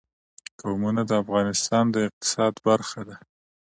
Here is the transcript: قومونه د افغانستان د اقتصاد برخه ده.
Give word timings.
قومونه 0.61 1.01
د 1.09 1.11
افغانستان 1.23 1.83
د 1.91 1.95
اقتصاد 2.07 2.53
برخه 2.67 3.01
ده. 3.07 3.17